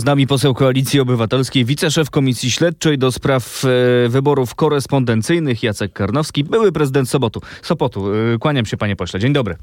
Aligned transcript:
Z 0.00 0.04
nami 0.04 0.26
poseł 0.26 0.54
Koalicji 0.54 1.00
Obywatelskiej, 1.00 1.64
wiceszef 1.64 2.10
Komisji 2.10 2.50
Śledczej 2.50 2.98
do 2.98 3.12
spraw 3.12 3.64
e, 3.64 4.08
wyborów 4.08 4.54
korespondencyjnych 4.54 5.62
Jacek 5.62 5.92
Karnowski, 5.92 6.44
były 6.44 6.72
prezydent 6.72 7.08
Sobotu. 7.08 7.40
Sopotu. 7.62 8.14
E, 8.14 8.38
kłaniam 8.38 8.66
się 8.66 8.76
panie 8.76 8.96
pośle. 8.96 9.20
Dzień 9.20 9.32
dobry. 9.32 9.56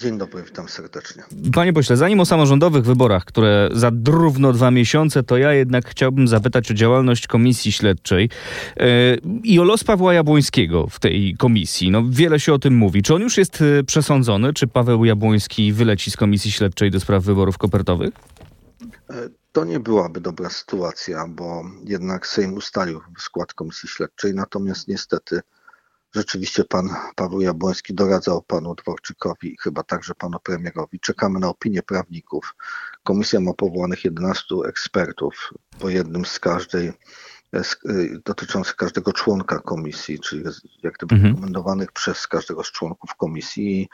Dzień 0.00 0.18
dobry, 0.18 0.42
witam 0.42 0.68
serdecznie. 0.68 1.22
Panie 1.54 1.72
pośle, 1.72 1.96
zanim 1.96 2.20
o 2.20 2.24
samorządowych 2.24 2.84
wyborach, 2.84 3.24
które 3.24 3.68
za 3.72 3.90
drówno 3.90 4.52
dwa 4.52 4.70
miesiące, 4.70 5.22
to 5.22 5.36
ja 5.36 5.52
jednak 5.52 5.88
chciałbym 5.88 6.28
zapytać 6.28 6.70
o 6.70 6.74
działalność 6.74 7.26
Komisji 7.26 7.72
Śledczej 7.72 8.28
e, 8.76 8.86
i 9.44 9.60
o 9.60 9.64
los 9.64 9.84
Pawła 9.84 10.14
Jabłońskiego 10.14 10.86
w 10.86 11.00
tej 11.00 11.34
komisji. 11.38 11.90
No, 11.90 12.02
wiele 12.08 12.40
się 12.40 12.52
o 12.52 12.58
tym 12.58 12.76
mówi. 12.76 13.02
Czy 13.02 13.14
on 13.14 13.22
już 13.22 13.38
jest 13.38 13.62
e, 13.62 13.84
przesądzony? 13.84 14.52
Czy 14.52 14.66
Paweł 14.66 15.04
Jabłoński 15.04 15.72
wyleci 15.72 16.10
z 16.10 16.16
Komisji 16.16 16.52
Śledczej 16.52 16.90
do 16.90 17.00
spraw 17.00 17.24
wyborów 17.24 17.58
kopertowych? 17.58 18.10
To 19.54 19.64
nie 19.64 19.80
byłaby 19.80 20.20
dobra 20.20 20.50
sytuacja, 20.50 21.26
bo 21.28 21.64
jednak 21.84 22.26
Sejm 22.26 22.54
ustalił 22.54 23.00
skład 23.18 23.54
Komisji 23.54 23.88
Śledczej, 23.88 24.34
natomiast 24.34 24.88
niestety 24.88 25.40
rzeczywiście 26.14 26.64
pan 26.64 26.88
Paweł 27.16 27.40
Jabłoński 27.40 27.94
doradzał 27.94 28.42
panu 28.42 28.74
Dworczykowi 28.74 29.52
i 29.52 29.56
chyba 29.60 29.82
także 29.82 30.14
panu 30.14 30.38
premierowi. 30.40 31.00
Czekamy 31.00 31.40
na 31.40 31.48
opinię 31.48 31.82
prawników. 31.82 32.54
Komisja 33.02 33.40
ma 33.40 33.52
powołanych 33.52 34.04
11 34.04 34.54
ekspertów, 34.68 35.50
po 35.78 35.88
jednym 35.88 36.24
z 36.24 36.38
każdej, 36.40 36.92
dotyczących 38.24 38.76
każdego 38.76 39.12
członka 39.12 39.58
komisji, 39.58 40.18
czyli 40.20 40.42
jak 40.82 40.94
gdyby 40.94 41.14
Mhm. 41.14 41.34
rekomendowanych 41.34 41.92
przez 41.92 42.26
każdego 42.26 42.64
z 42.64 42.72
członków 42.72 43.14
komisji. 43.14 43.80
I 43.80 43.88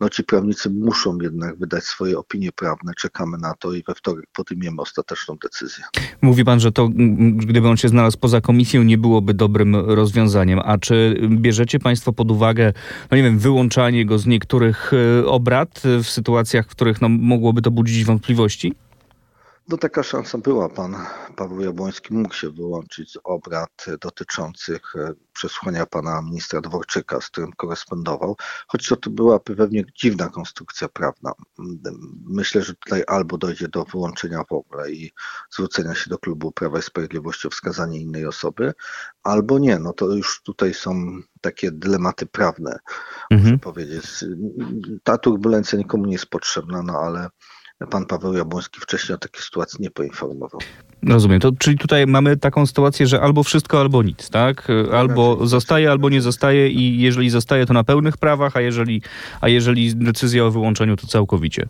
no 0.00 0.08
ci 0.08 0.24
prawnicy 0.24 0.70
muszą 0.70 1.18
jednak 1.20 1.58
wydać 1.58 1.84
swoje 1.84 2.18
opinie 2.18 2.52
prawne. 2.52 2.92
Czekamy 2.94 3.38
na 3.38 3.54
to 3.54 3.72
i 3.72 3.82
we 3.82 3.94
wtorek 3.94 4.24
podejmiemy 4.32 4.82
ostateczną 4.82 5.36
decyzję. 5.42 5.84
Mówi 6.22 6.44
pan, 6.44 6.60
że 6.60 6.72
to 6.72 6.88
gdyby 7.32 7.68
on 7.68 7.76
się 7.76 7.88
znalazł 7.88 8.18
poza 8.18 8.40
komisją, 8.40 8.82
nie 8.82 8.98
byłoby 8.98 9.34
dobrym 9.34 9.76
rozwiązaniem. 9.76 10.60
A 10.64 10.78
czy 10.78 11.20
bierzecie 11.28 11.78
państwo 11.78 12.12
pod 12.12 12.30
uwagę, 12.30 12.72
no 13.10 13.16
nie 13.16 13.22
wiem, 13.22 13.38
wyłączanie 13.38 14.06
go 14.06 14.18
z 14.18 14.26
niektórych 14.26 14.92
e, 15.20 15.26
obrad 15.26 15.82
w 16.04 16.06
sytuacjach, 16.06 16.66
w 16.66 16.70
których 16.70 17.00
no, 17.00 17.08
mogłoby 17.08 17.62
to 17.62 17.70
budzić 17.70 18.04
wątpliwości? 18.04 18.74
No 19.70 19.76
taka 19.76 20.02
szansa 20.02 20.38
była. 20.38 20.68
Pan 20.68 20.96
Paweł 21.36 21.60
Jabłoński 21.60 22.14
mógł 22.14 22.34
się 22.34 22.50
wyłączyć 22.50 23.12
z 23.12 23.18
obrad 23.24 23.86
dotyczących 24.00 24.96
e, 24.96 25.12
przesłuchania 25.32 25.86
pana 25.86 26.22
ministra 26.22 26.60
Dworczyka, 26.60 27.20
z 27.20 27.26
którym 27.26 27.52
korespondował, 27.52 28.36
choć 28.66 28.88
to, 28.88 29.10
była 29.10 29.40
pewnie 29.40 29.84
dziwna 29.94 30.28
konstrukcja 30.28 30.88
prawna. 30.88 31.32
Myślę, 32.26 32.62
że 32.62 32.74
tutaj 32.74 33.04
albo 33.06 33.38
dojdzie 33.38 33.68
do 33.68 33.84
wyłączenia 33.84 34.44
w 34.50 34.52
ogóle 34.52 34.90
i 34.90 35.12
zwrócenia 35.50 35.94
się 35.94 36.10
do 36.10 36.18
klubu 36.18 36.52
Prawa 36.52 36.78
i 36.78 36.82
Sprawiedliwości 36.82 37.48
o 37.48 37.50
wskazanie 37.50 38.00
innej 38.00 38.26
osoby, 38.26 38.72
albo 39.22 39.58
nie. 39.58 39.78
No 39.78 39.92
to 39.92 40.06
już 40.06 40.42
tutaj 40.42 40.74
są 40.74 41.20
takie 41.40 41.70
dylematy 41.72 42.26
prawne, 42.26 42.78
muszę 43.30 43.42
Mhm. 43.42 43.58
powiedzieć. 43.58 44.24
Ta 45.02 45.18
turbulencja 45.18 45.78
nikomu 45.78 46.06
nie 46.06 46.12
jest 46.12 46.26
potrzebna, 46.26 46.82
no 46.82 46.92
ale 46.92 47.28
pan 47.86 48.06
Paweł 48.06 48.34
Jabłoński 48.34 48.80
wcześniej 48.80 49.14
o 49.14 49.18
takiej 49.18 49.42
sytuacji 49.42 49.78
nie 49.82 49.90
poinformował. 49.90 50.60
Rozumiem. 51.02 51.40
To, 51.40 51.52
czyli 51.58 51.78
tutaj 51.78 52.06
mamy 52.06 52.36
taką 52.36 52.66
sytuację, 52.66 53.06
że 53.06 53.20
albo 53.20 53.42
wszystko, 53.42 53.80
albo 53.80 54.02
nic, 54.02 54.30
tak? 54.30 54.68
Albo 54.92 55.46
zostaje, 55.46 55.90
albo 55.90 56.08
nie 56.08 56.20
zostaje 56.20 56.68
i 56.68 57.00
jeżeli 57.00 57.30
zostaje, 57.30 57.66
to 57.66 57.72
na 57.72 57.84
pełnych 57.84 58.16
prawach, 58.16 58.56
a 58.56 58.60
jeżeli, 58.60 59.02
a 59.40 59.48
jeżeli 59.48 59.96
decyzja 59.96 60.44
o 60.44 60.50
wyłączeniu, 60.50 60.96
to 60.96 61.06
całkowicie. 61.06 61.66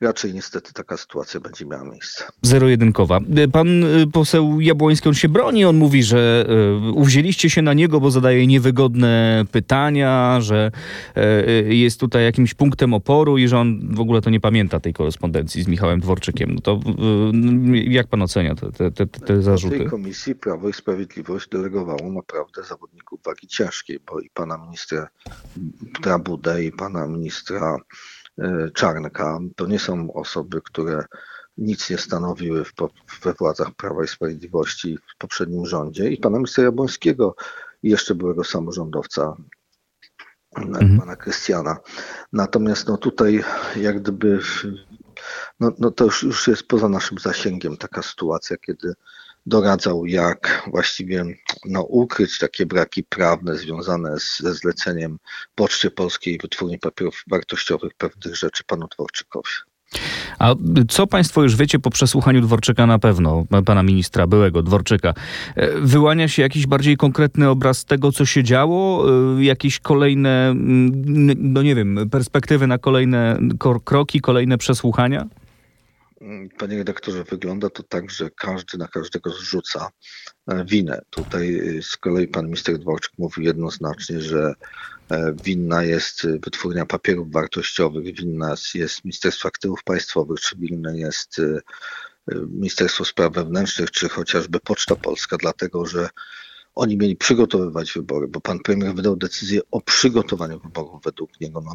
Raczej 0.00 0.34
niestety 0.34 0.72
taka 0.72 0.96
sytuacja 0.96 1.40
będzie 1.40 1.66
miała 1.66 1.84
miejsce. 1.84 2.24
Zero-jedynkowa. 2.42 3.20
Pan 3.52 3.84
y, 3.84 4.06
poseł 4.12 4.60
Jabłoński, 4.60 5.08
on 5.08 5.14
się 5.14 5.28
broni, 5.28 5.64
on 5.64 5.76
mówi, 5.76 6.02
że 6.02 6.46
y, 6.88 6.92
uwzięliście 6.92 7.50
się 7.50 7.62
na 7.62 7.74
niego, 7.74 8.00
bo 8.00 8.10
zadaje 8.10 8.46
niewygodne 8.46 9.44
pytania, 9.52 10.38
że 10.40 10.70
jest 11.68 12.00
tutaj 12.00 12.24
jakimś 12.24 12.54
punktem 12.54 12.94
oporu 12.94 13.38
i 13.38 13.48
że 13.48 13.58
on 13.58 13.94
w 13.94 14.00
ogóle 14.00 14.20
to 14.20 14.30
nie 14.30 14.40
pamięta 14.40 14.80
tej 14.80 14.92
korespondencji 14.92 15.62
z 15.62 15.68
Michałem 15.68 16.00
Dworczykiem. 16.00 16.54
No 16.54 16.60
to 16.60 16.80
jak 17.84 18.06
pan 18.06 18.22
ocenia 18.22 18.54
te, 18.54 18.72
te, 18.72 18.90
te, 18.90 19.06
te 19.06 19.18
W 19.18 19.26
tej 19.26 19.42
zarzuty? 19.42 19.84
komisji 19.84 20.34
Prawo 20.34 20.68
i 20.68 20.72
Sprawiedliwość 20.72 21.48
delegowało 21.48 22.12
naprawdę 22.12 22.62
zawodników 22.62 23.20
wagi 23.26 23.46
ciężkiej, 23.46 23.98
bo 24.06 24.20
i 24.20 24.30
pana 24.30 24.58
ministra 24.58 25.08
Trabudę 26.02 26.64
i 26.64 26.72
pana 26.72 27.06
ministra 27.06 27.76
e, 27.76 27.78
Czarnka 28.74 29.38
to 29.56 29.66
nie 29.66 29.78
są 29.78 30.12
osoby, 30.12 30.60
które 30.64 31.04
nic 31.56 31.90
nie 31.90 31.98
stanowiły 31.98 32.64
w, 32.64 32.72
we 33.22 33.32
władzach 33.32 33.74
Prawa 33.76 34.04
i 34.04 34.08
Sprawiedliwości 34.08 34.98
w 35.14 35.18
poprzednim 35.18 35.66
rządzie 35.66 36.10
i 36.10 36.16
pana 36.16 36.38
ministra 36.38 36.64
Jabłońskiego 36.64 37.34
i 37.82 37.90
jeszcze 37.90 38.14
byłego 38.14 38.44
samorządowca 38.44 39.36
Mhm. 40.56 40.98
pana 40.98 41.16
Krystiana. 41.16 41.76
Natomiast 42.32 42.88
no 42.88 42.96
tutaj 42.96 43.44
jak 43.76 44.02
gdyby 44.02 44.40
no, 45.60 45.72
no 45.78 45.90
to 45.90 46.04
już, 46.04 46.22
już 46.22 46.48
jest 46.48 46.62
poza 46.62 46.88
naszym 46.88 47.18
zasięgiem 47.18 47.76
taka 47.76 48.02
sytuacja, 48.02 48.56
kiedy 48.56 48.94
doradzał, 49.46 50.06
jak 50.06 50.68
właściwie 50.70 51.24
no, 51.64 51.82
ukryć 51.82 52.38
takie 52.38 52.66
braki 52.66 53.04
prawne 53.04 53.56
związane 53.56 54.20
z, 54.20 54.40
ze 54.40 54.54
zleceniem 54.54 55.18
Poczcie 55.54 55.90
Polskiej 55.90 56.38
Wytwórni 56.42 56.78
Papierów 56.78 57.24
Wartościowych 57.30 57.94
pewnych 57.94 58.36
rzeczy 58.36 58.64
panu 58.64 58.86
Dworczykowi. 58.96 59.50
A 60.38 60.54
co 60.88 61.06
państwo 61.06 61.42
już 61.42 61.56
wiecie 61.56 61.78
po 61.78 61.90
przesłuchaniu 61.90 62.40
Dworczyka 62.40 62.86
na 62.86 62.98
pewno, 62.98 63.44
pana 63.66 63.82
ministra, 63.82 64.26
byłego 64.26 64.62
Dworczyka? 64.62 65.14
E, 65.56 65.80
Wyłania 65.80 66.28
się 66.28 66.42
jakiś 66.42 66.66
bardziej 66.66 66.96
konkretny 66.96 67.48
obraz 67.48 67.84
tego, 67.84 68.12
co 68.12 68.26
się 68.26 68.44
działo? 68.44 69.04
E, 69.38 69.44
Jakieś 69.44 69.80
kolejne, 69.80 70.48
mm, 70.48 70.92
no 71.52 71.62
nie 71.62 71.74
wiem, 71.74 72.08
perspektywy 72.10 72.66
na 72.66 72.78
kolejne 72.78 73.38
kroki, 73.84 74.20
kolejne 74.20 74.58
przesłuchania? 74.58 75.26
Panie 76.58 76.78
redaktorze, 76.78 77.24
wygląda 77.24 77.70
to 77.70 77.82
tak, 77.82 78.10
że 78.10 78.30
każdy 78.30 78.78
na 78.78 78.88
każdego 78.88 79.30
zrzuca 79.30 79.90
e, 80.46 80.64
winę. 80.64 81.02
Tutaj 81.10 81.54
y, 81.54 81.82
z 81.82 81.96
kolei 81.96 82.28
pan 82.28 82.44
minister 82.44 82.78
Dworczyk 82.78 83.12
mówił 83.18 83.44
jednoznacznie, 83.44 84.20
że 84.20 84.54
e, 85.10 85.34
winna 85.44 85.84
jest 85.84 86.26
wytwórnia 86.26 86.86
papierów 86.86 87.32
wartościowych, 87.32 88.04
winna 88.16 88.54
jest 88.74 89.04
Ministerstwo 89.04 89.48
Aktywów 89.48 89.84
Państwowych, 89.84 90.40
czy 90.40 90.56
winne 90.56 90.98
jest 90.98 91.40
Ministerstwo 92.48 93.04
Spraw 93.04 93.32
Wewnętrznych, 93.32 93.90
czy 93.90 94.08
chociażby 94.08 94.60
Poczta 94.60 94.96
Polska, 94.96 95.36
dlatego 95.36 95.86
że 95.86 96.08
oni 96.74 96.96
mieli 96.96 97.16
przygotowywać 97.16 97.92
wybory, 97.92 98.28
bo 98.28 98.40
pan 98.40 98.58
premier 98.58 98.94
wydał 98.94 99.16
decyzję 99.16 99.60
o 99.70 99.80
przygotowaniu 99.80 100.60
wyborów 100.60 101.02
według 101.04 101.40
niego. 101.40 101.60
No, 101.60 101.74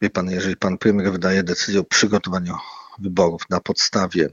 wie 0.00 0.10
pan, 0.10 0.30
jeżeli 0.30 0.56
pan 0.56 0.78
premier 0.78 1.12
wydaje 1.12 1.42
decyzję 1.42 1.80
o 1.80 1.84
przygotowaniu 1.84 2.54
wyborów 2.98 3.42
na 3.50 3.60
podstawie 3.60 4.30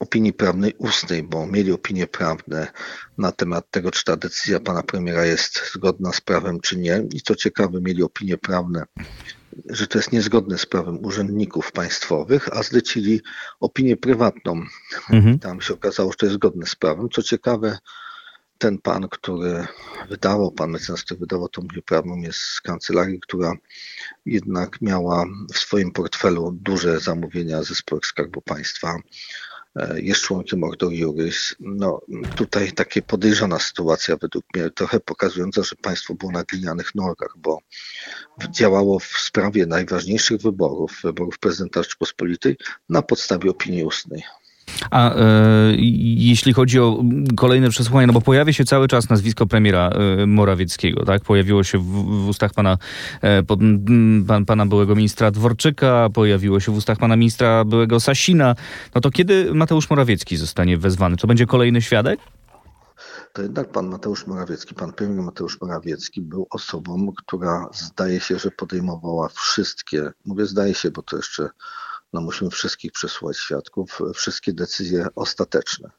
opinii 0.00 0.32
prawnej 0.32 0.74
ustnej, 0.78 1.22
bo 1.22 1.46
mieli 1.46 1.72
opinie 1.72 2.06
prawne 2.06 2.72
na 3.18 3.32
temat 3.32 3.70
tego, 3.70 3.90
czy 3.90 4.04
ta 4.04 4.16
decyzja 4.16 4.60
pana 4.60 4.82
premiera 4.82 5.24
jest 5.24 5.72
zgodna 5.74 6.12
z 6.12 6.20
prawem, 6.20 6.60
czy 6.60 6.76
nie. 6.76 7.04
I 7.12 7.20
co 7.20 7.34
ciekawe, 7.34 7.80
mieli 7.80 8.02
opinie 8.02 8.38
prawne, 8.38 8.84
że 9.70 9.86
to 9.86 9.98
jest 9.98 10.12
niezgodne 10.12 10.58
z 10.58 10.66
prawem 10.66 11.04
urzędników 11.04 11.72
państwowych, 11.72 12.48
a 12.56 12.62
zlecili 12.62 13.20
opinię 13.60 13.96
prywatną. 13.96 14.62
Mhm. 15.10 15.38
Tam 15.38 15.60
się 15.60 15.74
okazało, 15.74 16.10
że 16.10 16.16
to 16.16 16.26
jest 16.26 16.36
zgodne 16.36 16.66
z 16.66 16.74
prawem. 16.76 17.08
Co 17.08 17.22
ciekawe, 17.22 17.78
ten 18.64 18.78
pan, 18.78 19.08
który 19.08 19.66
wydawał, 20.08 20.52
pan 20.52 20.70
mecenas, 20.70 21.02
który 21.02 21.20
wydawał 21.20 21.48
tą 21.48 21.62
opinię 21.62 21.82
prawną, 21.82 22.16
jest 22.16 22.38
z 22.38 22.60
kancelarii, 22.60 23.20
która 23.20 23.52
jednak 24.26 24.80
miała 24.80 25.24
w 25.54 25.58
swoim 25.58 25.90
portfelu 25.90 26.52
duże 26.52 27.00
zamówienia 27.00 27.62
ze 27.62 27.74
spółek 27.74 28.06
Skarbu 28.06 28.42
Państwa. 28.42 28.96
E, 29.76 30.00
Jest 30.00 30.20
członkiem 30.20 30.64
Ordo 30.64 30.90
Juris. 30.90 31.56
No, 31.60 32.00
tutaj 32.36 32.72
takie 32.72 33.02
podejrzana 33.02 33.58
sytuacja 33.58 34.16
według 34.16 34.44
mnie, 34.54 34.70
trochę 34.70 35.00
pokazująca, 35.00 35.62
że 35.62 35.76
państwo 35.76 36.14
było 36.14 36.32
na 36.32 36.44
glinianych 36.44 36.94
nogach, 36.94 37.34
bo 37.36 37.58
działało 38.50 38.98
w 38.98 39.04
sprawie 39.18 39.66
najważniejszych 39.66 40.40
wyborów, 40.40 41.00
wyborów 41.02 41.38
prezydenta 41.38 41.82
Rzeczypospolitej 41.82 42.56
na 42.88 43.02
podstawie 43.02 43.50
opinii 43.50 43.84
ustnej. 43.84 44.22
A 44.90 45.14
e, 45.14 45.20
jeśli 46.16 46.52
chodzi 46.52 46.80
o 46.80 47.04
kolejne 47.36 47.70
przesłuchania, 47.70 48.06
no 48.06 48.12
bo 48.12 48.20
pojawia 48.20 48.52
się 48.52 48.64
cały 48.64 48.88
czas 48.88 49.10
nazwisko 49.10 49.46
premiera 49.46 49.88
e, 49.88 50.26
Morawieckiego, 50.26 51.04
tak? 51.04 51.22
Pojawiło 51.22 51.64
się 51.64 51.78
w, 51.78 51.84
w 52.24 52.28
ustach 52.28 52.52
pana, 52.52 52.78
e, 53.20 53.42
pod, 53.42 53.60
pan, 54.26 54.44
pana 54.44 54.66
byłego 54.66 54.94
ministra 54.94 55.30
Dworczyka, 55.30 56.08
pojawiło 56.14 56.60
się 56.60 56.72
w 56.72 56.76
ustach 56.76 56.98
pana 56.98 57.16
ministra 57.16 57.64
byłego 57.64 58.00
Sasina. 58.00 58.54
No 58.94 59.00
to 59.00 59.10
kiedy 59.10 59.54
Mateusz 59.54 59.90
Morawiecki 59.90 60.36
zostanie 60.36 60.78
wezwany? 60.78 61.16
To 61.16 61.26
będzie 61.26 61.46
kolejny 61.46 61.82
świadek? 61.82 62.20
to 63.34 63.42
jednak 63.42 63.72
pan 63.72 63.88
Mateusz 63.88 64.26
Morawiecki, 64.26 64.74
pan 64.74 64.92
premier 64.92 65.22
Mateusz 65.22 65.60
Morawiecki 65.60 66.20
był 66.20 66.46
osobą, 66.50 67.12
która 67.16 67.68
zdaje 67.72 68.20
się, 68.20 68.38
że 68.38 68.50
podejmowała 68.50 69.28
wszystkie, 69.28 70.10
mówię 70.24 70.46
zdaje 70.46 70.74
się, 70.74 70.90
bo 70.90 71.02
to 71.02 71.16
jeszcze 71.16 71.50
no 72.14 72.20
musimy 72.20 72.50
wszystkich 72.50 72.92
przesłuchać 72.92 73.38
świadków, 73.38 73.98
wszystkie 74.14 74.52
decyzje 74.52 75.06
ostateczne. 75.16 75.90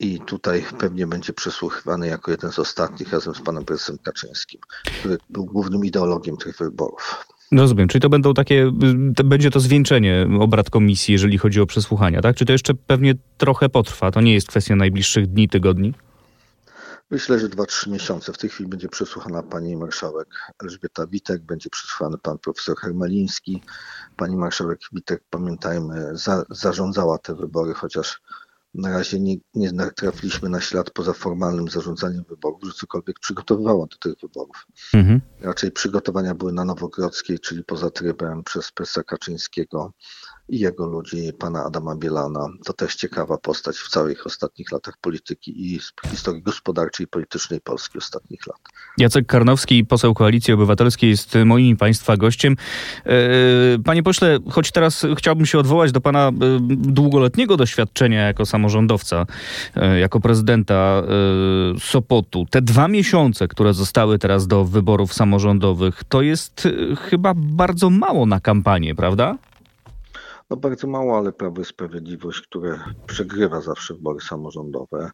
I 0.00 0.20
tutaj 0.20 0.64
pewnie 0.78 1.06
będzie 1.06 1.32
przesłuchiwany 1.32 2.06
jako 2.06 2.30
jeden 2.30 2.52
z 2.52 2.58
ostatnich 2.58 3.12
razem 3.12 3.34
z 3.34 3.40
panem 3.40 3.64
prezydentem 3.64 4.04
Kaczyńskim, 4.04 4.60
który 5.00 5.18
był 5.30 5.44
głównym 5.44 5.84
ideologiem 5.84 6.36
tych 6.36 6.56
wyborów. 6.58 7.26
Rozumiem, 7.52 7.88
czyli 7.88 8.02
to 8.02 8.08
będą 8.08 8.34
takie, 8.34 8.72
to 9.16 9.24
będzie 9.24 9.50
to 9.50 9.60
zwieńczenie 9.60 10.28
obrad 10.40 10.70
komisji, 10.70 11.12
jeżeli 11.12 11.38
chodzi 11.38 11.60
o 11.60 11.66
przesłuchania, 11.66 12.20
tak? 12.20 12.36
Czy 12.36 12.44
to 12.44 12.52
jeszcze 12.52 12.74
pewnie 12.74 13.14
trochę 13.38 13.68
potrwa? 13.68 14.10
To 14.10 14.20
nie 14.20 14.34
jest 14.34 14.48
kwestia 14.48 14.76
najbliższych 14.76 15.26
dni, 15.26 15.48
tygodni? 15.48 15.94
Myślę, 17.10 17.38
że 17.38 17.48
2-3 17.48 17.90
miesiące. 17.90 18.32
W 18.32 18.38
tej 18.38 18.50
chwili 18.50 18.68
będzie 18.68 18.88
przesłuchana 18.88 19.42
pani 19.42 19.76
marszałek 19.76 20.28
Elżbieta 20.62 21.06
Witek, 21.06 21.42
będzie 21.42 21.70
przesłuchany 21.70 22.18
pan 22.18 22.38
profesor 22.38 22.76
Hermeliński. 22.76 23.62
Pani 24.16 24.36
marszałek 24.36 24.80
Witek, 24.92 25.22
pamiętajmy, 25.30 26.16
za, 26.16 26.44
zarządzała 26.50 27.18
te 27.18 27.34
wybory, 27.34 27.74
chociaż 27.74 28.20
na 28.74 28.90
razie 28.90 29.20
nie, 29.20 29.36
nie 29.54 29.70
trafiliśmy 29.96 30.48
na 30.48 30.60
ślad 30.60 30.90
poza 30.90 31.12
formalnym 31.12 31.68
zarządzaniem 31.68 32.24
wyborów, 32.28 32.64
że 32.64 32.72
cokolwiek 32.72 33.20
przygotowywała 33.20 33.86
do 33.86 33.96
tych 33.96 34.14
wyborów. 34.22 34.66
Mhm. 34.94 35.20
Raczej 35.40 35.72
przygotowania 35.72 36.34
były 36.34 36.52
na 36.52 36.64
Nowogrodzkiej, 36.64 37.38
czyli 37.38 37.64
poza 37.64 37.90
trybem 37.90 38.44
przez 38.44 38.72
Presa 38.72 39.02
Kaczyńskiego 39.02 39.92
i 40.50 40.58
jego 40.58 40.86
ludzi, 40.86 41.32
pana 41.38 41.64
Adama 41.64 41.96
Bielana. 41.96 42.48
To 42.64 42.72
też 42.72 42.94
ciekawa 42.94 43.38
postać 43.38 43.76
w 43.76 43.88
całych 43.88 44.26
ostatnich 44.26 44.72
latach 44.72 44.94
polityki 45.00 45.74
i 45.74 45.80
historii 46.10 46.42
gospodarczej 46.42 47.04
i 47.04 47.08
politycznej 47.08 47.60
Polski 47.60 47.98
ostatnich 47.98 48.46
lat. 48.46 48.58
Jacek 48.98 49.26
Karnowski, 49.26 49.84
poseł 49.84 50.14
Koalicji 50.14 50.54
Obywatelskiej, 50.54 51.10
jest 51.10 51.34
moim 51.44 51.76
państwa 51.76 52.16
gościem. 52.16 52.56
E, 53.06 53.12
panie 53.84 54.02
pośle, 54.02 54.38
choć 54.50 54.72
teraz 54.72 55.06
chciałbym 55.16 55.46
się 55.46 55.58
odwołać 55.58 55.92
do 55.92 56.00
pana 56.00 56.28
e, 56.28 56.32
długoletniego 56.70 57.56
doświadczenia 57.56 58.26
jako 58.26 58.46
samorządowca, 58.46 59.26
e, 59.74 59.98
jako 59.98 60.20
prezydenta 60.20 61.02
Sopotu. 61.78 62.46
Te 62.50 62.62
dwa 62.62 62.88
miesiące, 62.88 63.48
które 63.48 63.74
zostały 63.74 64.18
teraz 64.18 64.46
do 64.46 64.64
wyborów 64.64 65.14
samorządowych, 65.14 66.04
to 66.08 66.22
jest 66.22 66.68
chyba 67.10 67.32
bardzo 67.36 67.90
mało 67.90 68.26
na 68.26 68.40
kampanię, 68.40 68.94
prawda? 68.94 69.36
No 70.50 70.56
bardzo 70.56 70.86
mało, 70.86 71.18
ale 71.18 71.32
Prawo 71.32 71.62
i 71.62 71.64
Sprawiedliwość, 71.64 72.40
które 72.40 72.78
przegrywa 73.06 73.60
zawsze 73.60 73.94
wybory 73.94 74.20
samorządowe 74.20 75.10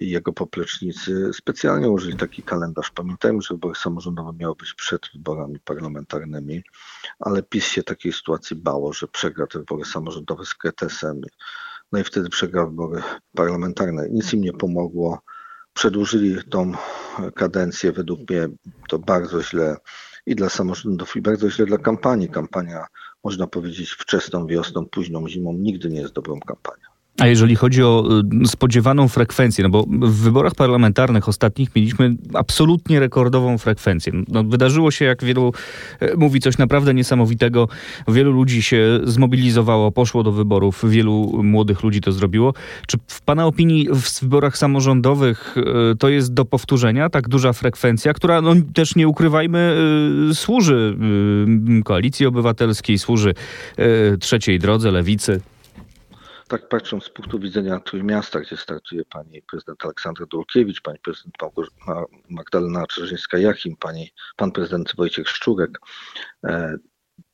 i 0.00 0.10
jego 0.10 0.32
poplecznicy 0.32 1.30
specjalnie 1.32 1.90
użyli 1.90 2.16
taki 2.16 2.42
kalendarz. 2.42 2.90
Pamiętajmy, 2.90 3.42
że 3.42 3.54
wybory 3.54 3.74
samorządowe 3.74 4.32
miały 4.38 4.54
być 4.56 4.74
przed 4.74 5.02
wyborami 5.14 5.60
parlamentarnymi, 5.60 6.62
ale 7.20 7.42
PiS 7.42 7.64
się 7.64 7.82
takiej 7.82 8.12
sytuacji 8.12 8.56
bało, 8.56 8.92
że 8.92 9.08
przegra 9.08 9.46
te 9.46 9.58
wybory 9.58 9.84
samorządowe 9.84 10.44
z 10.44 10.54
kretesem. 10.54 11.20
No 11.92 11.98
i 11.98 12.04
wtedy 12.04 12.28
przegrał 12.28 12.70
wybory 12.70 13.02
parlamentarne. 13.36 14.08
Nic 14.10 14.32
im 14.32 14.40
nie 14.40 14.52
pomogło. 14.52 15.20
Przedłużyli 15.72 16.36
tą 16.50 16.72
kadencję, 17.34 17.92
według 17.92 18.30
mnie 18.30 18.48
to 18.88 18.98
bardzo 18.98 19.42
źle 19.42 19.76
i 20.26 20.34
dla 20.34 20.48
samorządów, 20.48 21.16
i 21.16 21.22
bardzo 21.22 21.50
źle 21.50 21.66
dla 21.66 21.78
kampanii. 21.78 22.28
Kampania, 22.28 22.86
można 23.26 23.46
powiedzieć, 23.46 23.90
wczesną 23.90 24.46
wiosną, 24.46 24.86
późną 24.86 25.28
zimą 25.28 25.52
nigdy 25.52 25.88
nie 25.88 26.00
jest 26.00 26.14
dobrą 26.14 26.40
kampanią. 26.40 26.85
A 27.18 27.26
jeżeli 27.26 27.56
chodzi 27.56 27.82
o 27.82 28.08
y, 28.44 28.48
spodziewaną 28.48 29.08
frekwencję, 29.08 29.64
no 29.64 29.70
bo 29.70 29.84
w 29.88 30.14
wyborach 30.14 30.54
parlamentarnych 30.54 31.28
ostatnich 31.28 31.76
mieliśmy 31.76 32.16
absolutnie 32.34 33.00
rekordową 33.00 33.58
frekwencję. 33.58 34.12
No, 34.28 34.44
wydarzyło 34.44 34.90
się, 34.90 35.04
jak 35.04 35.24
wielu 35.24 35.52
e, 36.00 36.16
mówi, 36.16 36.40
coś 36.40 36.58
naprawdę 36.58 36.94
niesamowitego. 36.94 37.68
Wielu 38.08 38.32
ludzi 38.32 38.62
się 38.62 39.00
zmobilizowało, 39.04 39.92
poszło 39.92 40.22
do 40.22 40.32
wyborów, 40.32 40.84
wielu 40.88 41.42
młodych 41.42 41.82
ludzi 41.82 42.00
to 42.00 42.12
zrobiło. 42.12 42.54
Czy 42.86 42.96
w 43.06 43.22
Pana 43.22 43.46
opinii 43.46 43.88
w 43.92 44.20
wyborach 44.20 44.58
samorządowych 44.58 45.54
e, 45.58 45.94
to 45.96 46.08
jest 46.08 46.34
do 46.34 46.44
powtórzenia, 46.44 47.10
tak 47.10 47.28
duża 47.28 47.52
frekwencja, 47.52 48.12
która 48.12 48.40
no, 48.40 48.54
też 48.74 48.96
nie 48.96 49.08
ukrywajmy, 49.08 49.76
e, 50.30 50.34
służy 50.34 50.96
koalicji 51.84 52.26
obywatelskiej, 52.26 52.98
służy 52.98 53.34
trzeciej 54.20 54.58
drodze, 54.58 54.90
lewicy? 54.90 55.40
Tak 56.48 56.68
patrząc 56.68 57.04
z 57.04 57.10
punktu 57.10 57.38
widzenia 57.38 57.80
Trójmiasta, 57.80 58.40
gdzie 58.40 58.56
startuje 58.56 59.04
pani 59.04 59.42
prezydent 59.42 59.84
Aleksandra 59.84 60.26
Dulkiewicz, 60.26 60.80
pani 60.80 60.98
prezydent 60.98 61.34
Magdalena 62.28 62.84
Czerzyńska-Jachim, 62.86 63.76
pani, 63.80 64.10
pan 64.36 64.52
prezydent 64.52 64.92
Wojciech 64.96 65.28
Szczurek, 65.28 65.78
e, 66.44 66.76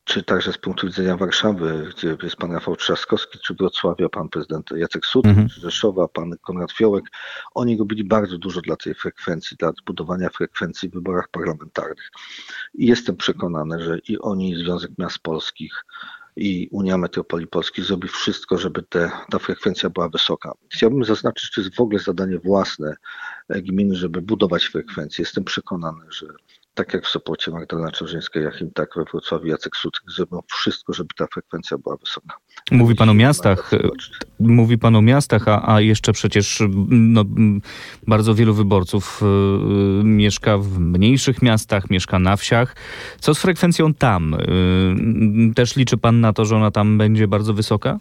czy 0.05 0.23
także 0.23 0.53
z 0.53 0.59
punktu 0.59 0.87
widzenia 0.87 1.17
Warszawy, 1.17 1.89
gdzie 1.97 2.17
jest 2.23 2.37
pan 2.37 2.53
Rafał 2.53 2.77
Trzaskowski, 2.77 3.39
czy 3.39 3.55
Wrocławia, 3.55 4.09
pan 4.09 4.29
prezydent 4.29 4.71
Jacek 4.71 5.07
Sut, 5.07 5.27
mhm. 5.27 5.49
czy 5.49 5.61
Rzeszowa, 5.61 6.09
pan 6.09 6.35
Konrad 6.41 6.73
Fiołek, 6.73 7.05
oni 7.55 7.79
robili 7.79 8.05
bardzo 8.05 8.39
dużo 8.39 8.61
dla 8.61 8.77
tej 8.77 8.95
frekwencji, 8.95 9.57
dla 9.57 9.73
zbudowania 9.73 10.29
frekwencji 10.31 10.89
w 10.89 10.93
wyborach 10.93 11.29
parlamentarnych. 11.29 12.11
I 12.75 12.87
jestem 12.87 13.17
przekonany, 13.17 13.85
że 13.85 13.99
i 13.99 14.19
oni, 14.19 14.57
Związek 14.57 14.91
Miast 14.99 15.19
Polskich, 15.19 15.85
i 16.37 16.69
Unia 16.71 16.99
Metropolii 16.99 17.47
zrobi 17.83 18.09
wszystko, 18.09 18.59
żeby 18.59 18.83
te, 18.83 19.11
ta 19.31 19.39
frekwencja 19.39 19.91
była 19.91 20.09
wysoka. 20.09 20.53
Chciałbym 20.69 21.05
zaznaczyć, 21.05 21.55
że 21.55 21.63
jest 21.63 21.77
w 21.77 21.81
ogóle 21.81 21.99
zadanie 21.99 22.39
własne 22.39 22.95
gminy, 23.49 23.97
żeby 23.97 24.23
budować 24.23 24.65
frekwencję. 24.65 25.23
Jestem 25.23 25.45
przekonany, 25.45 26.01
że 26.11 26.27
tak 26.75 26.95
jak 26.95 27.05
w 27.05 27.09
Sopocie 27.09 27.51
Magdalena 27.51 27.91
Czerzyńska-Jachim, 27.91 28.71
tak 28.75 28.89
we 28.97 29.05
Wrocławiu 29.05 29.47
Jacek 29.47 29.77
Sucyk 29.77 30.03
zrobią 30.17 30.41
wszystko, 30.51 30.93
żeby 30.93 31.09
ta 31.17 31.27
frekwencja 31.27 31.79
była 31.79 31.97
wysoka. 31.97 32.37
Mówi 32.71 32.95
pan 32.95 33.09
o 33.09 33.15
miastach, 33.15 33.71
mówi 34.39 34.79
pan 34.79 34.97
o 34.97 35.03
miastach, 35.03 35.49
a, 35.49 35.75
a 35.75 35.81
jeszcze 35.81 36.13
przecież 36.13 36.63
no, 36.89 37.25
bardzo 38.07 38.35
wielu 38.35 38.55
wyborców 38.55 39.21
y, 39.23 40.05
mieszka 40.05 40.59
w 40.59 40.79
mniejszych 40.79 41.43
miastach, 41.43 41.91
mieszka 41.91 42.19
na 42.19 42.37
wsiach. 42.37 42.77
Co 43.21 43.35
z 43.35 43.39
frekwencją 43.39 43.95
tam? 43.95 44.35
Y, 44.35 45.55
też 45.55 45.77
liczy 45.77 45.97
pan 45.97 46.21
na 46.21 46.33
to, 46.33 46.45
że 46.45 46.57
ona 46.57 46.71
tam 46.71 46.99
będzie 46.99 47.29
bardzo 47.29 47.55
wysoka? 47.55 47.99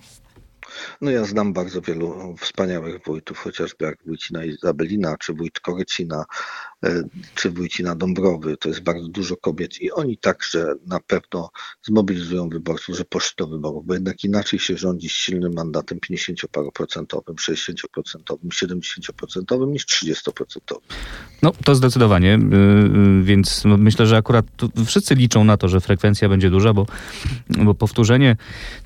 No 1.01 1.11
ja 1.11 1.25
znam 1.25 1.53
bardzo 1.53 1.81
wielu 1.81 2.35
wspaniałych 2.39 3.03
wójtów, 3.05 3.37
chociażby 3.37 3.85
jak 3.85 3.97
wójcina 4.05 4.45
Izabelina, 4.45 5.17
czy 5.17 5.33
wójt 5.33 5.59
Korycina, 5.59 6.25
czy 7.35 7.49
wójcina 7.49 7.95
Dąbrowy. 7.95 8.57
To 8.57 8.69
jest 8.69 8.81
bardzo 8.81 9.07
dużo 9.07 9.37
kobiet 9.37 9.81
i 9.81 9.91
oni 9.91 10.17
także 10.17 10.73
na 10.87 10.99
pewno 10.99 11.49
zmobilizują 11.83 12.49
wyborców, 12.49 12.97
że 12.97 13.05
poszli 13.05 13.33
do 13.37 13.47
wyborów, 13.47 13.85
bo 13.85 13.93
jednak 13.93 14.23
inaczej 14.23 14.59
się 14.59 14.77
rządzi 14.77 15.09
z 15.09 15.11
silnym 15.11 15.53
mandatem 15.53 15.99
50%, 15.99 16.45
60%, 17.35 18.37
70% 18.49 19.67
niż 19.67 19.85
30%. 19.85 20.75
No 21.41 21.51
to 21.65 21.75
zdecydowanie, 21.75 22.35
y, 22.35 23.19
y, 23.19 23.23
więc 23.23 23.63
myślę, 23.65 24.07
że 24.07 24.17
akurat 24.17 24.45
wszyscy 24.85 25.15
liczą 25.15 25.43
na 25.43 25.57
to, 25.57 25.67
że 25.67 25.79
frekwencja 25.79 26.29
będzie 26.29 26.49
duża, 26.49 26.73
bo, 26.73 26.85
bo 27.49 27.73
powtórzenie 27.73 28.35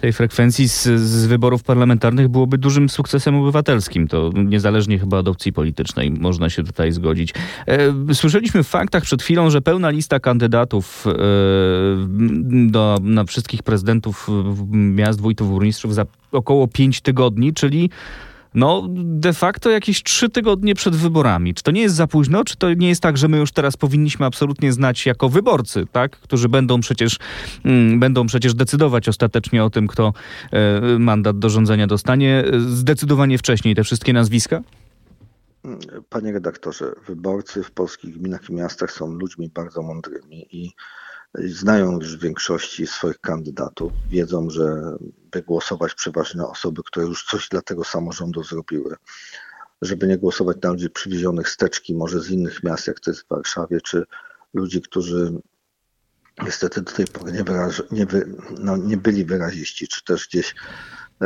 tej 0.02 0.14
frekwencji 0.14 0.70
z, 0.70 0.84
z 0.84 1.26
wyborów 1.26 1.64
parlamentarnych 1.64 2.28
byłoby 2.28 2.58
dużym 2.58 2.90
sukcesem 2.90 3.36
obywatelskim. 3.36 4.08
To 4.08 4.32
niezależnie 4.36 5.00
chyba 5.00 5.18
od 5.18 5.28
opcji 5.28 5.54
politycznej 5.54 6.12
można 6.12 6.50
się 6.50 6.64
tutaj 6.64 6.92
zgodzić. 6.92 7.34
E, 8.10 8.14
słyszeliśmy 8.14 8.64
w 8.64 8.68
faktach 8.68 9.04
przed 9.04 9.24
chwilą, 9.24 9.50
że 9.50 9.62
pełna 9.62 9.90
lista 9.90 10.20
kandydatów 10.20 11.06
e, 11.08 11.12
do, 12.68 12.98
na 13.02 13.24
wszystkich 13.24 13.64
prezydentów 13.64 14.28
miast, 14.72 15.22
wójtów, 15.22 15.50
burmistrzów 15.50 15.96
za 15.96 16.06
około 16.32 16.68
5 16.68 17.02
tygodni, 17.02 17.54
czyli 17.54 17.90
no 18.56 18.88
de 18.94 19.34
facto 19.34 19.70
jakieś 19.70 20.04
trzy 20.04 20.30
tygodnie 20.30 20.76
przed 20.76 20.96
wyborami. 20.96 21.54
Czy 21.54 21.64
to 21.64 21.72
nie 21.72 21.82
jest 21.82 21.96
za 21.96 22.08
późno? 22.08 22.44
Czy 22.44 22.56
to 22.58 22.74
nie 22.74 22.88
jest 22.88 23.02
tak, 23.02 23.18
że 23.18 23.28
my 23.28 23.38
już 23.38 23.52
teraz 23.52 23.78
powinniśmy 23.78 24.26
absolutnie 24.26 24.74
znać 24.74 25.06
jako 25.06 25.30
wyborcy, 25.30 25.86
tak? 25.92 26.20
którzy 26.20 26.50
będą 26.50 26.80
przecież, 26.80 27.18
mm, 27.66 28.00
będą 28.00 28.26
przecież 28.26 28.54
decydować 28.54 29.10
ostatecznie 29.10 29.64
o 29.64 29.70
tym, 29.70 29.88
kto 29.88 30.14
e, 30.52 31.00
mandat 31.00 31.40
do 31.40 31.50
rządzenia 31.50 31.88
dostanie, 31.88 32.44
zdecydowanie 32.68 33.38
wcześniej 33.38 33.76
te 33.76 33.84
wszystkie 33.84 34.14
nazwiska? 34.14 34.62
Panie 36.10 36.32
redaktorze, 36.32 36.96
wyborcy 37.08 37.64
w 37.64 37.72
polskich 37.72 38.18
gminach 38.18 38.50
i 38.50 38.54
miastach 38.54 38.92
są 38.92 39.08
ludźmi 39.08 39.50
bardzo 39.50 39.82
mądrymi 39.82 40.48
i 40.56 40.76
znają 41.38 41.92
już 42.00 42.18
w 42.18 42.22
większości 42.22 42.88
swoich 42.88 43.20
kandydatów, 43.20 43.92
wiedzą, 44.10 44.50
że 44.50 44.98
by 45.32 45.42
głosować 45.42 45.94
przeważnie 45.94 46.42
na 46.42 46.50
osoby, 46.50 46.82
które 46.86 47.06
już 47.06 47.26
coś 47.26 47.50
dla 47.50 47.62
tego 47.62 47.84
samorządu 47.84 48.44
zrobiły, 48.44 48.96
żeby 49.82 50.08
nie 50.08 50.18
głosować 50.18 50.58
na 50.64 50.70
ludzi 50.70 50.90
przywiezionych 50.90 51.50
steczki, 51.50 51.96
może 51.96 52.20
z 52.22 52.30
innych 52.30 52.64
miast, 52.64 52.88
jak 52.88 53.00
to 53.00 53.12
jest 53.12 53.22
w 53.24 53.28
Warszawie, 53.28 53.82
czy 53.82 54.06
ludzi, 54.54 54.82
którzy 54.82 55.34
niestety 56.44 56.82
do 56.82 56.92
tej 56.92 57.06
pory 57.06 57.32
nie, 57.32 57.44
wyraż, 57.44 57.84
nie, 57.92 58.06
wy, 58.06 58.36
no, 58.60 58.78
nie 58.78 58.98
byli 58.98 59.26
wyraziści, 59.26 59.88
czy 59.88 60.04
też 60.04 60.28
gdzieś 60.28 60.56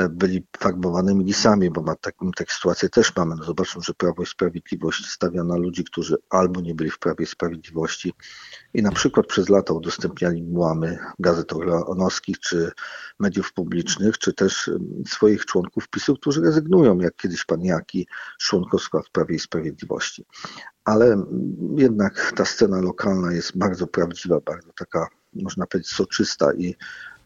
byli 0.10 0.48
farbowanymi 0.58 1.26
lisami, 1.26 1.70
bo 1.70 1.82
ma 1.82 1.96
taką 1.96 2.32
tak 2.32 2.52
sytuację 2.52 2.90
też 2.90 3.16
mamy. 3.16 3.36
No 3.36 3.44
zobaczmy, 3.44 3.82
że 3.82 3.94
Prawo 3.94 4.24
i 4.24 4.26
Sprawiedliwość 4.26 5.06
stawia 5.06 5.44
na 5.44 5.58
ludzi, 5.58 5.84
którzy 5.84 6.18
albo 6.30 6.62
nie 6.62 6.76
byli 6.76 6.90
w 6.90 7.00
Prawie 7.00 7.24
i 7.24 7.28
Sprawiedliwości 7.28 8.14
i 8.74 8.82
na 8.82 8.92
przykład 8.92 9.28
przez 9.28 9.50
lata 9.50 9.74
udostępniali 9.74 10.44
mułamy 10.44 11.00
gazet 11.20 11.54
orlanowskich 11.54 12.40
czy 12.40 12.72
mediów 13.20 13.54
publicznych, 13.54 14.18
czy 14.18 14.34
też 14.34 14.72
swoich 15.08 15.46
członków 15.46 15.88
PiSu, 15.88 16.16
którzy 16.16 16.42
rezygnują, 16.42 17.00
jak 17.00 17.16
kiedyś 17.16 17.46
pan 17.46 17.62
Jaki, 17.62 18.08
członkostwa 18.40 19.02
w 19.02 19.10
Prawie 19.10 19.36
i 19.36 19.40
Sprawiedliwości. 19.40 20.26
Ale 20.86 21.24
jednak 21.76 22.34
ta 22.36 22.46
scena 22.46 22.82
lokalna 22.82 23.34
jest 23.34 23.58
bardzo 23.58 23.88
prawdziwa, 23.88 24.40
bardzo 24.46 24.70
taka, 24.80 25.08
można 25.34 25.68
powiedzieć, 25.68 25.92
soczysta 25.92 26.54
i 26.54 26.76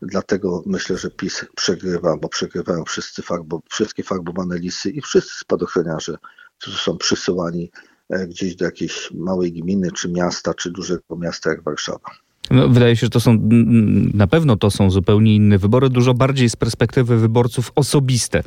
Dlatego 0.07 0.63
myślę, 0.65 0.98
że 0.98 1.12
PiS 1.12 1.45
przegrywa, 1.55 2.17
bo 2.17 2.29
przegrywają 2.29 2.83
wszyscy 2.86 3.22
farbo, 3.22 3.62
wszystkie 3.69 4.03
farbowane 4.03 4.57
lisy 4.57 4.89
i 4.89 5.01
wszyscy 5.01 5.39
spadochroniarze, 5.39 6.17
którzy 6.60 6.77
są 6.77 6.98
przysyłani 6.98 7.72
e, 8.10 8.27
gdzieś 8.27 8.55
do 8.55 8.65
jakiejś 8.65 9.12
małej 9.12 9.53
gminy, 9.53 9.91
czy 9.91 10.10
miasta, 10.10 10.53
czy 10.53 10.72
dużego 10.72 11.15
miasta 11.17 11.50
jak 11.50 11.63
Warszawa. 11.63 12.10
No, 12.53 12.69
wydaje 12.69 12.95
się, 12.95 13.05
że 13.05 13.10
to 13.10 13.19
są, 13.19 13.39
na 14.13 14.27
pewno 14.27 14.55
to 14.55 14.72
są 14.72 14.89
zupełnie 14.89 15.36
inne 15.36 15.57
wybory, 15.57 15.89
dużo 15.89 16.13
bardziej 16.13 16.50
z 16.50 16.55
perspektywy 16.55 17.17
wyborców 17.17 17.72
osobiste, 17.75 18.43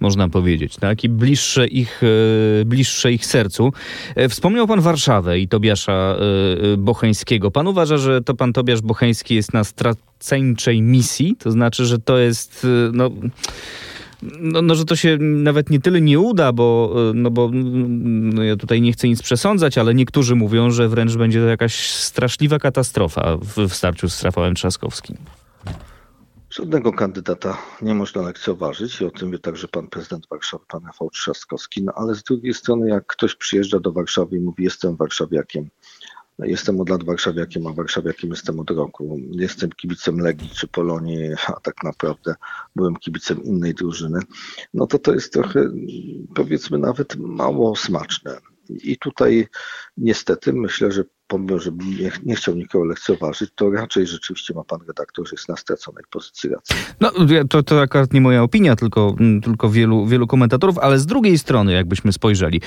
można 0.00 0.28
powiedzieć, 0.28 0.76
tak? 0.76 1.04
I 1.04 1.08
bliższe 1.08 1.66
ich, 1.66 2.00
e, 2.60 2.64
bliższe 2.64 3.12
ich 3.12 3.26
sercu. 3.26 3.72
E, 4.14 4.28
wspomniał 4.28 4.66
pan 4.66 4.80
Warszawę 4.80 5.38
i 5.38 5.48
Tobiasza 5.48 6.16
e, 6.72 6.76
Bocheńskiego. 6.76 7.50
Pan 7.50 7.66
uważa, 7.66 7.96
że 7.96 8.22
to 8.22 8.34
pan 8.34 8.52
Tobiasz 8.52 8.80
Bocheński 8.80 9.34
jest 9.34 9.54
na 9.54 9.64
straceńczej 9.64 10.82
misji? 10.82 11.36
To 11.38 11.50
znaczy, 11.50 11.86
że 11.86 11.98
to 11.98 12.18
jest, 12.18 12.66
no 12.92 13.10
no, 14.22 14.62
no, 14.62 14.74
że 14.74 14.84
to 14.84 14.96
się 14.96 15.18
nawet 15.20 15.70
nie 15.70 15.80
tyle 15.80 16.00
nie 16.00 16.20
uda, 16.20 16.52
bo, 16.52 16.94
no 17.14 17.30
bo 17.30 17.50
no 17.52 18.42
ja 18.42 18.56
tutaj 18.56 18.80
nie 18.80 18.92
chcę 18.92 19.08
nic 19.08 19.22
przesądzać, 19.22 19.78
ale 19.78 19.94
niektórzy 19.94 20.34
mówią, 20.34 20.70
że 20.70 20.88
wręcz 20.88 21.16
będzie 21.16 21.40
to 21.40 21.46
jakaś 21.46 21.90
straszliwa 21.90 22.58
katastrofa 22.58 23.36
w, 23.36 23.68
w 23.68 23.74
starciu 23.74 24.08
z 24.08 24.22
Rafałem 24.22 24.54
Trzaskowskim. 24.54 25.16
Żadnego 26.50 26.92
kandydata 26.92 27.58
nie 27.82 27.94
można 27.94 28.22
lekceważyć 28.22 29.00
i 29.00 29.04
o 29.04 29.10
tym 29.10 29.30
wie 29.30 29.38
także 29.38 29.68
pan 29.68 29.88
prezydent 29.88 30.26
Warszawy, 30.30 30.64
pan 30.68 30.86
Rafał 30.86 31.10
Trzaskowski. 31.10 31.82
No 31.82 31.92
ale 31.96 32.14
z 32.14 32.22
drugiej 32.22 32.54
strony, 32.54 32.88
jak 32.88 33.06
ktoś 33.06 33.34
przyjeżdża 33.34 33.80
do 33.80 33.92
Warszawy 33.92 34.36
i 34.36 34.40
mówi, 34.40 34.64
jestem 34.64 34.96
warszawiakiem, 34.96 35.68
Jestem 36.38 36.80
od 36.80 36.88
lat 36.88 37.04
warszawiakiem, 37.04 37.66
a 37.66 37.72
warszawiakiem 37.72 38.30
jestem 38.30 38.60
od 38.60 38.70
roku. 38.70 39.18
Jestem 39.30 39.70
kibicem 39.70 40.18
Legii 40.18 40.48
czy 40.48 40.68
Polonii, 40.68 41.32
a 41.46 41.60
tak 41.60 41.84
naprawdę 41.84 42.34
byłem 42.76 42.96
kibicem 42.96 43.42
innej 43.42 43.74
drużyny. 43.74 44.20
No 44.74 44.86
to 44.86 44.98
to 44.98 45.14
jest 45.14 45.32
trochę, 45.32 45.70
powiedzmy, 46.34 46.78
nawet 46.78 47.16
mało 47.16 47.76
smaczne. 47.76 48.38
I 48.68 48.98
tutaj 48.98 49.46
niestety 49.96 50.52
myślę, 50.52 50.92
że 50.92 51.04
pomimo, 51.28 51.58
że 51.58 51.70
nie, 52.00 52.10
nie 52.24 52.34
chciał 52.34 52.54
nikogo 52.54 52.84
lekceważyć, 52.84 53.50
to 53.54 53.70
raczej 53.70 54.06
rzeczywiście 54.06 54.54
ma 54.54 54.64
pan 54.64 54.78
redaktor, 54.88 55.28
że 55.28 55.30
jest 55.32 55.48
na 55.48 55.56
straconej 55.56 56.04
pozycji 56.10 56.50
racji. 56.50 56.76
No, 57.00 57.10
to, 57.50 57.62
to 57.62 57.80
akurat 57.80 58.12
nie 58.12 58.20
moja 58.20 58.42
opinia, 58.42 58.76
tylko, 58.76 59.16
tylko 59.42 59.70
wielu, 59.70 60.06
wielu 60.06 60.26
komentatorów, 60.26 60.78
ale 60.78 60.98
z 60.98 61.06
drugiej 61.06 61.38
strony, 61.38 61.72
jakbyśmy 61.72 62.12
spojrzeli, 62.12 62.60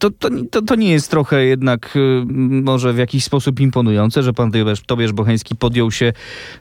to, 0.00 0.10
to, 0.10 0.28
to, 0.50 0.62
to 0.62 0.74
nie 0.74 0.92
jest 0.92 1.10
trochę 1.10 1.44
jednak 1.44 1.96
y, 1.96 2.24
może 2.62 2.92
w 2.92 2.98
jakiś 2.98 3.24
sposób 3.24 3.60
imponujące, 3.60 4.22
że 4.22 4.32
pan 4.32 4.52
Tobiasz 4.86 5.12
Bocheński 5.12 5.56
podjął 5.56 5.90
się, 5.90 6.12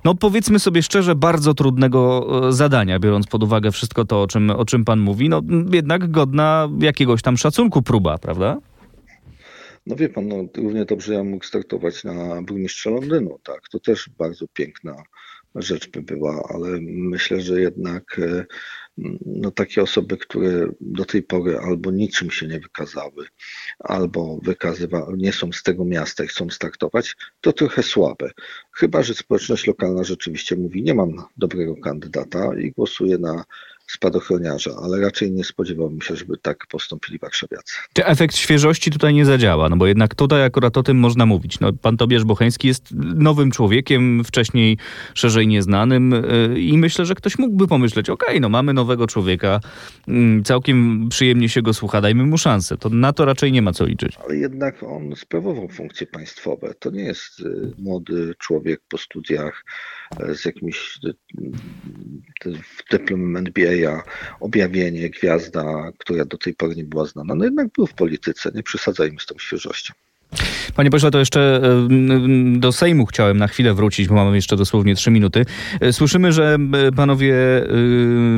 no 0.03 0.15
powiedzmy 0.15 0.59
sobie 0.59 0.83
szczerze, 0.83 1.15
bardzo 1.15 1.53
trudnego 1.53 2.27
e, 2.47 2.53
zadania, 2.53 2.99
biorąc 2.99 3.27
pod 3.27 3.43
uwagę 3.43 3.71
wszystko 3.71 4.05
to, 4.05 4.21
o 4.21 4.27
czym, 4.27 4.49
o 4.49 4.65
czym 4.65 4.85
pan 4.85 4.99
mówi, 4.99 5.29
no 5.29 5.41
jednak 5.71 6.11
godna 6.11 6.69
jakiegoś 6.79 7.21
tam 7.21 7.37
szacunku 7.37 7.81
próba, 7.81 8.17
prawda? 8.17 8.57
No 9.85 9.95
wie 9.95 10.09
pan, 10.09 10.27
no, 10.27 10.47
równie 10.57 10.85
dobrze 10.85 11.13
ja 11.13 11.23
mógł 11.23 11.45
startować 11.45 12.03
na 12.03 12.41
burmistrza 12.41 12.89
Londynu, 12.89 13.39
tak, 13.43 13.69
to 13.69 13.79
też 13.79 14.09
bardzo 14.17 14.47
piękna 14.47 15.03
rzecz 15.55 15.89
by 15.89 16.01
była, 16.01 16.49
ale 16.53 16.79
myślę, 16.81 17.41
że 17.41 17.61
jednak 17.61 18.19
e, 18.19 18.45
no, 19.25 19.51
takie 19.51 19.81
osoby, 19.81 20.17
które 20.17 20.67
do 20.81 21.05
tej 21.05 21.23
pory 21.23 21.59
albo 21.59 21.91
niczym 21.91 22.31
się 22.31 22.47
nie 22.47 22.59
wykazały, 22.59 23.25
albo 23.79 24.39
wykazywa, 24.43 25.07
nie 25.17 25.33
są 25.33 25.51
z 25.51 25.63
tego 25.63 25.85
miasta 25.85 26.23
i 26.23 26.27
chcą 26.27 26.49
startować, 26.49 27.15
to 27.41 27.53
trochę 27.53 27.83
słabe. 27.83 28.31
Chyba, 28.71 29.03
że 29.03 29.13
społeczność 29.13 29.67
lokalna 29.67 30.03
rzeczywiście 30.03 30.55
mówi, 30.55 30.83
nie 30.83 30.93
mam 30.93 31.23
dobrego 31.37 31.75
kandydata 31.75 32.55
i 32.59 32.71
głosuje 32.71 33.17
na 33.17 33.43
spadochroniarza, 33.87 34.71
ale 34.83 34.99
raczej 34.99 35.31
nie 35.31 35.43
spodziewałbym 35.43 36.01
się, 36.01 36.15
żeby 36.15 36.37
tak 36.37 36.67
postąpili 36.67 37.19
warszawiacy. 37.19 37.75
Czy 37.93 38.05
efekt 38.05 38.35
świeżości 38.35 38.91
tutaj 38.91 39.13
nie 39.13 39.25
zadziała? 39.25 39.69
No 39.69 39.77
bo 39.77 39.87
jednak 39.87 40.15
tutaj 40.15 40.43
akurat 40.43 40.77
o 40.77 40.83
tym 40.83 40.97
można 40.97 41.25
mówić. 41.25 41.59
No, 41.59 41.73
pan 41.73 41.97
Tobiasz 41.97 42.23
Bocheński 42.23 42.67
jest 42.67 42.91
nowym 43.15 43.51
człowiekiem, 43.51 44.23
wcześniej 44.23 44.77
szerzej 45.13 45.47
nieznanym 45.47 46.13
y, 46.13 46.59
i 46.59 46.77
myślę, 46.77 47.05
że 47.05 47.15
ktoś 47.15 47.37
mógłby 47.37 47.67
pomyśleć, 47.67 48.09
okej, 48.09 48.29
okay, 48.29 48.39
no 48.39 48.49
mamy 48.49 48.73
nowego 48.73 49.07
człowieka, 49.07 49.59
mm, 50.07 50.43
całkiem 50.43 51.07
przyjemnie 51.09 51.49
się 51.49 51.61
go 51.61 51.73
słucha, 51.73 52.01
dajmy 52.01 52.23
mu 52.25 52.37
szansę. 52.37 52.77
To 52.77 52.89
na 52.89 53.13
to 53.13 53.25
raczej 53.25 53.51
nie 53.51 53.61
ma 53.61 53.73
co 53.73 53.85
liczyć. 53.85 54.17
Ale 54.25 54.37
jednak 54.37 54.83
on 54.83 55.15
sprawował 55.15 55.67
funkcje 55.67 56.07
państwowe. 56.07 56.73
To 56.79 56.91
nie 56.91 57.03
jest 57.03 57.39
y, 57.39 57.71
młody 57.77 58.33
człowiek 58.39 58.81
po 58.89 58.97
studiach 58.97 59.65
y, 60.29 60.35
z 60.35 60.45
jakimś 60.45 60.99
dyplomem 62.91 63.37
MBA 63.37 63.72
objawienie, 64.39 65.09
gwiazda, 65.09 65.91
która 65.97 66.25
do 66.25 66.37
tej 66.37 66.53
pory 66.53 66.75
nie 66.75 66.83
była 66.83 67.05
znana. 67.05 67.35
No 67.35 67.45
jednak 67.45 67.67
był 67.75 67.87
w 67.87 67.93
polityce, 67.93 68.51
nie 68.55 68.63
przesadzajmy 68.63 69.19
z 69.19 69.25
tą 69.25 69.35
świeżością. 69.39 69.93
Panie 70.75 70.89
pośle, 70.89 71.11
to 71.11 71.19
jeszcze 71.19 71.61
do 72.55 72.71
Sejmu 72.71 73.05
chciałem 73.05 73.37
na 73.37 73.47
chwilę 73.47 73.73
wrócić, 73.73 74.07
bo 74.07 74.15
mamy 74.15 74.35
jeszcze 74.35 74.55
dosłownie 74.55 74.95
trzy 74.95 75.11
minuty. 75.11 75.45
Słyszymy, 75.91 76.31
że 76.31 76.57
panowie 76.95 77.35